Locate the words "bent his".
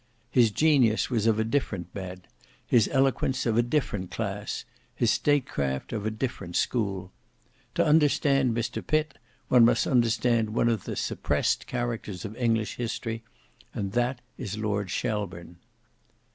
1.93-2.87